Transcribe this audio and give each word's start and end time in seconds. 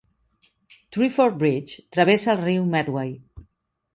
Twyford 0.95 1.37
Bridge 1.43 1.75
travessa 1.97 2.33
el 2.35 2.41
riu 2.47 2.65
Medway. 2.77 3.15